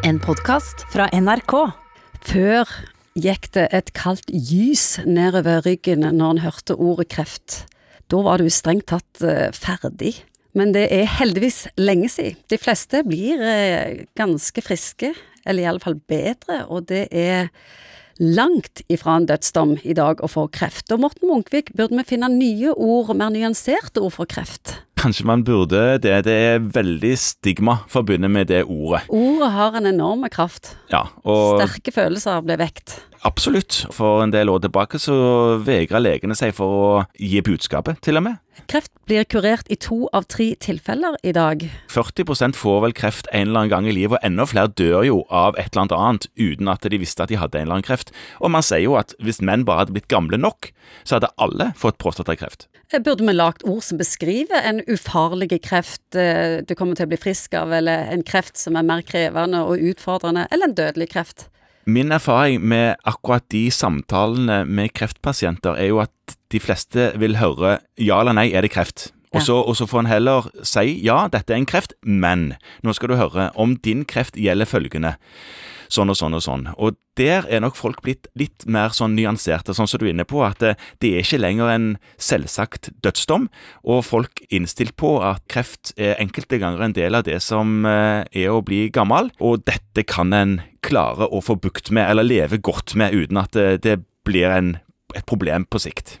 En 0.00 0.16
podkast 0.16 0.86
fra 0.88 1.10
NRK. 1.12 1.52
Før 2.24 2.70
gikk 3.20 3.50
det 3.52 3.66
et 3.76 3.90
kaldt 3.92 4.30
gys 4.32 4.96
nedover 5.04 5.60
ryggen 5.66 6.06
når 6.06 6.32
en 6.32 6.40
hørte 6.46 6.76
ordet 6.80 7.10
kreft. 7.12 7.56
Da 8.08 8.22
var 8.24 8.40
du 8.40 8.48
strengt 8.48 8.88
tatt 8.88 9.20
eh, 9.20 9.52
ferdig. 9.52 10.14
Men 10.56 10.72
det 10.72 10.86
er 10.94 11.10
heldigvis 11.18 11.66
lenge 11.76 12.08
siden. 12.10 12.40
De 12.48 12.58
fleste 12.58 13.04
blir 13.04 13.44
eh, 13.44 14.06
ganske 14.16 14.64
friske, 14.64 15.12
eller 15.44 15.62
i 15.62 15.68
alle 15.68 15.84
fall 15.84 16.00
bedre, 16.00 16.64
og 16.72 16.88
det 16.88 17.04
er 17.12 17.52
langt 18.20 18.80
ifra 18.92 19.18
en 19.20 19.28
dødsdom 19.28 19.76
i 19.84 19.96
dag 19.96 20.24
å 20.24 20.32
få 20.32 20.46
kreft. 20.52 20.88
Og 20.92 21.04
Morten 21.04 21.28
Munkvik, 21.28 21.74
burde 21.76 22.00
vi 22.00 22.08
finne 22.08 22.32
nye 22.32 22.72
ord, 22.72 23.12
mer 23.16 23.32
nyanserte 23.36 24.00
ord 24.00 24.16
for 24.16 24.28
kreft? 24.28 24.78
Kanskje 25.00 25.24
man 25.24 25.44
burde 25.46 25.80
det. 26.04 26.16
Det 26.26 26.34
er 26.34 26.58
veldig 26.74 27.14
stigma 27.16 27.78
forbundet 27.88 28.30
med 28.32 28.50
det 28.50 28.64
ordet. 28.66 29.06
Ordet 29.08 29.48
har 29.54 29.78
en 29.78 29.88
enorm 29.88 30.26
kraft. 30.32 30.74
Ja, 30.92 31.06
og 31.24 31.62
Sterke 31.62 31.94
følelser 31.94 32.42
ble 32.44 32.58
vekt. 32.60 32.98
Absolutt. 33.26 33.84
For 33.94 34.24
en 34.24 34.32
del 34.34 34.50
år 34.52 34.62
tilbake 34.64 35.00
så 35.02 35.16
vegra 35.64 36.00
legene 36.02 36.36
seg 36.38 36.54
for 36.56 36.76
å 36.76 36.92
gi 37.18 37.42
budskapet, 37.44 38.00
til 38.04 38.20
og 38.20 38.26
med. 38.28 38.40
Kreft 38.70 38.92
blir 39.08 39.24
kurert 39.24 39.70
i 39.72 39.76
to 39.80 40.04
av 40.14 40.26
tre 40.30 40.52
tilfeller 40.60 41.16
i 41.26 41.32
dag. 41.34 41.62
40% 41.90 42.58
får 42.58 42.80
vel 42.84 42.94
kreft 42.96 43.30
en 43.32 43.48
eller 43.48 43.64
annen 43.64 43.72
gang 43.72 43.88
i 43.88 43.94
livet, 43.94 44.18
og 44.18 44.26
enda 44.26 44.46
flere 44.46 44.72
dør 44.78 45.06
jo 45.06 45.20
av 45.26 45.58
et 45.58 45.72
eller 45.74 45.96
annet 45.96 46.28
uten 46.38 46.70
at 46.70 46.84
de 46.84 47.00
visste 47.00 47.24
at 47.24 47.32
de 47.32 47.38
hadde 47.40 47.58
en 47.58 47.66
eller 47.66 47.80
annen 47.80 47.86
kreft. 47.86 48.12
Og 48.38 48.52
man 48.52 48.66
sier 48.66 48.84
jo 48.84 48.98
at 49.00 49.14
hvis 49.22 49.40
menn 49.42 49.64
bare 49.68 49.84
hadde 49.84 49.96
blitt 49.96 50.10
gamle 50.12 50.38
nok, 50.40 50.70
så 51.04 51.18
hadde 51.18 51.32
alle 51.40 51.70
fått 51.78 51.98
prostatakreft. 52.02 52.68
Eh, 52.90 53.00
Burde 53.00 53.26
vi 53.26 53.34
lagt 53.34 53.64
ord 53.64 53.82
som 53.86 54.00
beskriver 54.00 54.66
en 54.66 54.82
ufarlig 54.90 55.62
kreft 55.64 56.18
eh, 56.18 56.60
du 56.66 56.74
kommer 56.78 56.98
til 56.98 57.08
å 57.08 57.12
bli 57.12 57.20
frisk 57.20 57.54
av, 57.58 57.72
eller 57.74 58.10
en 58.12 58.26
kreft 58.26 58.60
som 58.60 58.78
er 58.78 58.86
mer 58.86 59.06
krevende 59.06 59.64
og 59.66 59.82
utfordrende, 59.92 60.46
eller 60.50 60.70
en 60.70 60.78
dødelig 60.78 61.10
kreft? 61.14 61.48
Min 61.88 62.12
erfaring 62.12 62.60
med 62.60 63.00
akkurat 63.08 63.46
de 63.52 63.68
samtalene 63.72 64.64
med 64.68 64.92
kreftpasienter 64.92 65.78
er 65.80 65.90
jo 65.90 66.02
at 66.02 66.36
de 66.52 66.60
fleste 66.60 67.12
vil 67.20 67.38
høre 67.40 67.78
ja 67.98 68.20
eller 68.20 68.36
nei, 68.36 68.50
er 68.52 68.66
det 68.66 68.72
kreft? 68.74 69.08
Og 69.30 69.44
så, 69.46 69.56
og 69.62 69.76
så 69.78 69.86
får 69.86 70.04
en 70.04 70.10
heller 70.10 70.46
si 70.66 70.96
ja, 71.04 71.24
dette 71.30 71.54
er 71.54 71.60
en 71.60 71.68
kreft, 71.68 71.94
men 72.02 72.54
nå 72.82 72.94
skal 72.96 73.12
du 73.12 73.18
høre, 73.20 73.50
om 73.54 73.76
din 73.78 74.02
kreft 74.08 74.38
gjelder 74.40 74.66
følgende. 74.66 75.12
Sånn 75.90 76.10
og 76.10 76.18
sånn 76.18 76.36
og 76.38 76.42
sånn. 76.44 76.64
Og 76.78 76.94
der 77.18 77.46
er 77.50 77.62
nok 77.62 77.74
folk 77.78 77.98
blitt 78.04 78.28
litt 78.38 78.62
mer 78.70 78.94
sånn 78.94 79.16
nyanserte, 79.18 79.74
sånn 79.74 79.88
som 79.90 79.98
du 79.98 80.06
er 80.06 80.12
inne 80.12 80.26
på, 80.26 80.42
at 80.46 80.62
det, 80.62 80.76
det 81.02 81.10
er 81.14 81.24
ikke 81.24 81.40
lenger 81.42 81.70
en 81.72 81.88
selvsagt 82.22 82.92
dødsdom, 83.02 83.48
og 83.82 84.04
folk 84.06 84.42
innstilt 84.54 84.94
på 85.00 85.16
at 85.26 85.42
kreft 85.50 85.92
er 85.98 86.18
enkelte 86.22 86.60
ganger 86.62 86.86
en 86.86 86.94
del 86.94 87.18
av 87.18 87.26
det 87.26 87.40
som 87.42 87.82
eh, 87.90 88.22
er 88.22 88.54
å 88.54 88.62
bli 88.66 88.84
gammel, 88.94 89.32
og 89.42 89.66
dette 89.66 90.06
kan 90.06 90.34
en 90.34 90.60
klare 90.86 91.26
å 91.26 91.42
få 91.42 91.58
bukt 91.58 91.90
med, 91.90 92.06
eller 92.06 92.26
leve 92.26 92.62
godt 92.62 92.94
med, 92.98 93.14
uten 93.14 93.42
at 93.42 93.54
det, 93.58 93.82
det 93.86 93.98
blir 94.26 94.54
en, 94.54 94.76
et 95.18 95.26
problem 95.26 95.66
på 95.66 95.82
sikt. 95.82 96.18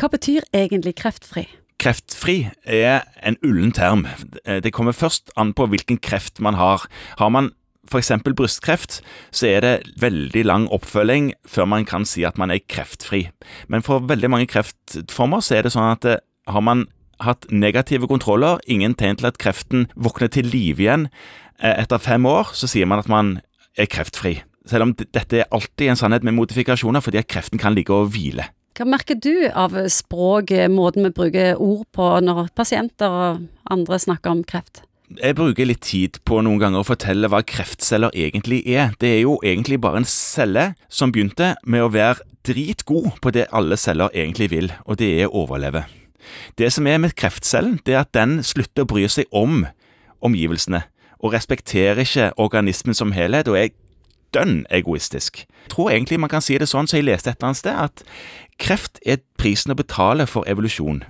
Hva 0.00 0.08
betyr 0.12 0.48
egentlig 0.56 0.96
kreftfri? 0.96 1.44
Kreftfri 1.80 2.50
er 2.68 3.06
en 3.24 3.38
ullen 3.46 3.72
term. 3.72 4.04
Det 4.44 4.72
kommer 4.76 4.92
først 4.92 5.32
an 5.40 5.54
på 5.56 5.64
hvilken 5.72 5.96
kreft 6.04 6.40
man 6.44 6.58
har. 6.60 6.84
Har 7.16 7.32
man 7.32 7.54
f.eks. 7.90 8.12
brystkreft, 8.36 9.00
så 9.34 9.48
er 9.48 9.64
det 9.64 9.74
veldig 10.00 10.44
lang 10.46 10.68
oppfølging 10.72 11.32
før 11.48 11.68
man 11.70 11.86
kan 11.88 12.06
si 12.06 12.24
at 12.26 12.38
man 12.38 12.52
er 12.52 12.62
kreftfri. 12.70 13.28
Men 13.68 13.82
for 13.86 14.04
veldig 14.06 14.30
mange 14.30 14.50
kreftformer 14.50 15.42
så 15.44 15.58
er 15.58 15.66
det 15.66 15.74
sånn 15.74 15.90
at 15.90 16.06
eh, 16.06 16.22
har 16.50 16.64
man 16.64 16.86
hatt 17.20 17.48
negative 17.52 18.08
kontroller, 18.08 18.62
ingen 18.70 18.94
tegn 18.96 19.18
til 19.20 19.28
at 19.28 19.40
kreften 19.42 19.88
våkner 19.96 20.30
til 20.32 20.48
live 20.48 20.84
igjen 20.84 21.08
eh, 21.60 21.74
etter 21.74 22.00
fem 22.02 22.26
år, 22.28 22.54
så 22.56 22.70
sier 22.70 22.88
man 22.88 23.02
at 23.02 23.10
man 23.10 23.38
er 23.78 23.90
kreftfri. 23.90 24.38
Selv 24.68 24.86
om 24.86 24.94
dette 24.94 25.42
er 25.42 25.50
alltid 25.50 25.90
en 25.90 25.98
sannhet 25.98 26.24
med 26.26 26.36
modifikasjoner, 26.36 27.02
fordi 27.04 27.20
at 27.20 27.30
kreften 27.32 27.60
kan 27.60 27.74
ligge 27.74 27.96
og 27.96 28.12
hvile. 28.14 28.50
Hva 28.80 28.86
merker 28.88 29.18
du 29.20 29.50
av 29.52 29.74
språk, 29.92 30.50
eh, 30.56 30.68
måten 30.72 31.04
vi 31.04 31.10
bruker 31.12 31.58
ord 31.60 31.82
på 31.92 32.04
når 32.24 32.46
pasienter 32.56 33.12
og 33.12 33.42
andre 33.68 33.98
snakker 34.00 34.30
om 34.32 34.40
kreft? 34.40 34.80
Jeg 35.20 35.36
bruker 35.36 35.66
litt 35.68 35.82
tid 35.84 36.16
på 36.24 36.38
noen 36.40 36.56
ganger 36.56 36.80
å 36.80 36.88
fortelle 36.88 37.28
hva 37.28 37.42
kreftceller 37.44 38.08
egentlig 38.16 38.62
er. 38.64 38.94
Det 38.96 39.10
er 39.18 39.20
jo 39.26 39.36
egentlig 39.44 39.82
bare 39.82 40.00
en 40.00 40.08
celle 40.08 40.74
som 40.88 41.12
begynte 41.12 41.56
med 41.66 41.84
å 41.84 41.92
være 41.92 42.24
dritgod 42.42 43.20
på 43.20 43.34
det 43.36 43.50
alle 43.52 43.76
celler 43.76 44.08
egentlig 44.16 44.48
vil, 44.48 44.72
og 44.86 44.96
det 44.96 45.12
er 45.20 45.28
å 45.28 45.44
overleve. 45.44 45.84
Det 46.56 46.72
som 46.72 46.86
er 46.86 46.96
med 46.96 47.12
kreftcellen, 47.12 47.82
det 47.84 47.98
er 47.98 48.00
at 48.00 48.14
den 48.16 48.40
slutter 48.40 48.88
å 48.88 48.92
bry 48.94 49.04
seg 49.12 49.28
om 49.30 49.66
omgivelsene, 50.24 50.86
og 51.20 51.34
respekterer 51.36 52.00
ikke 52.00 52.32
organismen 52.38 52.96
som 52.96 53.12
helhet, 53.12 53.46
og 53.46 53.60
er 53.60 53.76
dønn 54.34 54.64
egoistisk. 54.70 55.44
Jeg 55.46 55.74
tror 55.74 55.90
egentlig 55.90 56.20
man 56.20 56.32
kan 56.32 56.44
si 56.44 56.58
det 56.58 56.68
sånn 56.70 56.88
som 56.90 56.98
jeg 57.00 57.08
leste 57.08 57.30
et 57.30 57.38
eller 57.40 57.52
annet 57.52 57.62
sted, 57.62 57.76
at 57.76 58.04
kreft 58.60 59.00
er 59.06 59.22
prisen 59.40 59.72
å 59.72 59.78
betale 59.78 60.26
for 60.30 60.48
evolusjon. 60.50 61.04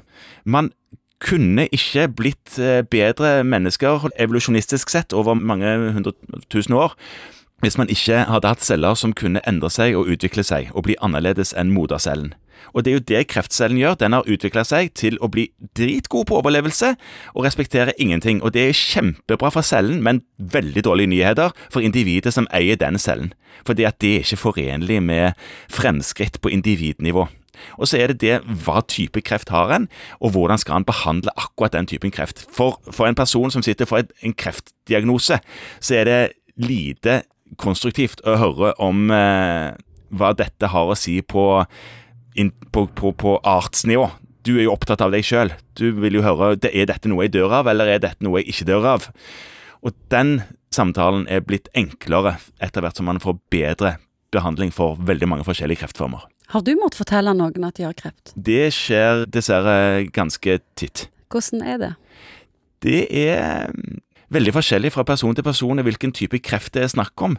Man 0.45 0.73
kunne 1.21 1.67
ikke 1.69 2.07
blitt 2.17 2.57
eh, 2.59 2.81
bedre 2.89 3.43
mennesker 3.45 4.09
evolusjonistisk 4.17 4.91
sett 4.93 5.13
over 5.13 5.37
mange 5.37 5.69
hundre 5.93 6.15
tusen 6.49 6.75
år 6.79 6.97
hvis 7.61 7.79
man 7.81 7.91
ikke 7.93 8.25
hadde 8.29 8.49
hatt 8.49 8.65
celler 8.65 8.97
som 8.99 9.15
kunne 9.17 9.43
endre 9.49 9.71
seg 9.73 9.97
og 9.99 10.09
utvikle 10.13 10.45
seg 10.47 10.71
og 10.75 10.87
bli 10.87 10.97
annerledes 11.05 11.53
enn 11.57 11.73
modercellen. 11.75 12.35
Og 12.75 12.85
det 12.85 12.91
er 12.91 12.99
jo 12.99 13.07
det 13.09 13.21
kreftcellen 13.33 13.79
gjør. 13.81 13.97
Den 14.01 14.15
har 14.15 14.29
utvikla 14.29 14.65
seg 14.69 14.93
til 14.99 15.17
å 15.25 15.31
bli 15.33 15.49
dritgod 15.77 16.29
på 16.29 16.39
overlevelse 16.39 16.93
og 17.35 17.47
respekterer 17.47 17.97
ingenting. 17.99 18.43
Og 18.45 18.55
det 18.55 18.67
er 18.69 18.77
kjempebra 18.77 19.51
for 19.55 19.67
cellen, 19.67 20.03
men 20.05 20.23
veldig 20.39 20.85
dårlige 20.87 21.13
nyheter 21.15 21.55
for 21.73 21.85
individet 21.85 22.35
som 22.37 22.49
eier 22.55 22.79
den 22.81 23.01
cellen. 23.01 23.33
Fordi 23.67 23.87
at 23.89 24.01
det 24.05 24.15
er 24.15 24.27
ikke 24.27 24.45
forenlig 24.45 25.01
med 25.03 25.39
fremskritt 25.73 26.41
på 26.41 26.53
individnivå. 26.53 27.27
Og 27.77 27.91
så 27.91 27.99
er 28.01 28.13
det 28.13 28.23
det 28.23 28.39
hva 28.65 28.81
type 28.89 29.21
kreft 29.27 29.51
har 29.53 29.73
en, 29.75 29.89
og 30.21 30.33
hvordan 30.33 30.61
skal 30.61 30.81
en 30.81 30.87
behandle 30.89 31.35
akkurat 31.37 31.75
den 31.75 31.89
typen 31.91 32.15
kreft. 32.15 32.47
For, 32.49 32.79
for 32.89 33.09
en 33.09 33.19
person 33.19 33.53
som 33.53 33.65
sitter 33.67 33.89
for 33.89 34.01
en 34.01 34.37
kreftdiagnose, 34.37 35.41
så 35.81 35.99
er 35.99 36.09
det 36.09 36.21
lite 36.61 37.23
konstruktivt 37.59 38.23
å 38.29 38.37
høre 38.41 38.75
om 38.83 39.11
eh, 39.15 39.73
hva 40.11 40.33
dette 40.37 40.71
har 40.71 40.91
å 40.91 40.99
si 40.99 41.21
på, 41.23 41.65
in, 42.39 42.53
på, 42.73 42.87
på, 42.95 43.15
på 43.19 43.39
artsnivå. 43.47 44.09
Du 44.47 44.55
er 44.57 44.65
jo 44.65 44.75
opptatt 44.75 45.03
av 45.05 45.13
deg 45.15 45.27
sjøl. 45.27 45.53
Du 45.77 45.91
vil 46.01 46.19
jo 46.19 46.25
høre 46.25 46.55
er 46.71 46.89
dette 46.89 47.11
noe 47.11 47.27
jeg 47.27 47.37
dør 47.37 47.61
av, 47.61 47.71
eller 47.71 47.91
er 47.91 48.03
dette 48.03 48.25
noe 48.25 48.41
jeg 48.41 48.55
ikke 48.55 48.71
dør 48.73 48.89
av. 48.95 49.09
Og 49.85 49.97
den 50.13 50.41
samtalen 50.75 51.27
er 51.31 51.45
blitt 51.45 51.69
enklere 51.77 52.37
etter 52.63 52.85
hvert 52.85 52.99
som 52.99 53.09
man 53.11 53.21
får 53.23 53.39
bedre 53.53 53.97
behandling 54.35 54.71
for 54.75 54.99
veldig 55.07 55.29
mange 55.29 55.47
forskjellige 55.47 55.83
kreftformer. 55.83 56.27
Har 56.51 56.65
du 56.67 56.73
måttet 56.79 57.03
fortelle 57.05 57.35
noen 57.37 57.67
at 57.67 57.79
de 57.79 57.87
har 57.87 57.97
kreft? 57.99 58.33
Det 58.35 58.71
skjer 58.75 59.25
dessverre 59.31 60.07
ganske 60.15 60.59
titt. 60.79 61.07
Hvordan 61.31 61.63
er 61.63 61.83
det? 61.83 61.91
Det 62.83 63.01
er 63.13 63.71
veldig 64.35 64.55
forskjellig 64.55 64.93
fra 64.95 65.05
person 65.07 65.35
til 65.35 65.47
person 65.47 65.81
i 65.81 65.85
hvilken 65.87 66.15
type 66.17 66.41
kreft 66.45 66.75
det 66.77 66.87
er 66.87 66.95
snakk 66.95 67.23
om. 67.27 67.37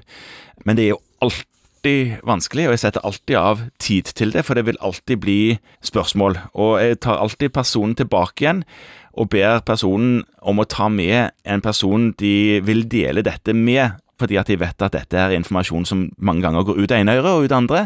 Men 0.66 0.78
det 0.78 0.85
er 0.85 0.94
jo 0.94 1.02
alltid 1.24 2.18
vanskelig, 2.28 2.68
og 2.68 2.75
jeg 2.75 2.84
setter 2.84 3.06
alltid 3.07 3.38
av 3.40 3.63
tid 3.81 4.12
til 4.18 4.34
det, 4.35 4.44
for 4.46 4.57
det 4.57 4.66
vil 4.68 4.81
alltid 4.81 5.22
bli 5.24 5.40
spørsmål. 5.85 6.38
Og 6.53 6.75
jeg 6.84 7.00
tar 7.06 7.22
alltid 7.22 7.53
personen 7.56 7.96
tilbake 7.97 8.46
igjen 8.46 8.66
og 9.12 9.28
ber 9.34 9.59
personen 9.68 10.22
om 10.40 10.62
å 10.62 10.68
ta 10.69 10.88
med 10.88 11.34
en 11.44 11.63
person 11.63 12.12
de 12.19 12.62
vil 12.63 12.85
dele 12.88 13.23
dette 13.25 13.53
med, 13.56 13.97
fordi 14.22 14.38
at 14.40 14.47
de 14.47 14.59
vet 14.62 14.85
at 14.85 14.94
dette 14.94 15.18
er 15.18 15.34
informasjon 15.35 15.88
som 15.88 16.06
mange 16.22 16.46
ganger 16.46 16.63
går 16.68 16.79
ut 16.79 16.90
det 16.91 17.02
ene 17.02 17.18
øret 17.18 17.31
og 17.31 17.44
ut 17.44 17.52
det 17.52 17.58
andre, 17.58 17.84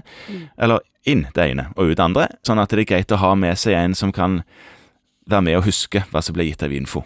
eller 0.61 0.83
inn 1.07 1.25
det 1.33 1.49
ene 1.49 1.69
og 1.75 1.89
ut 1.89 1.97
det 1.97 2.05
andre, 2.05 2.27
sånn 2.45 2.61
at 2.61 2.69
det 2.69 2.83
er 2.83 2.91
greit 2.91 3.15
å 3.15 3.21
ha 3.21 3.33
med 3.39 3.57
seg 3.57 3.77
en 3.79 3.97
som 3.97 4.13
kan 4.13 4.41
være 5.25 5.47
med 5.47 5.59
og 5.61 5.67
huske 5.69 6.03
hva 6.11 6.21
som 6.21 6.35
ble 6.37 6.45
gitt 6.49 6.65
av 6.65 6.75
info. 6.75 7.05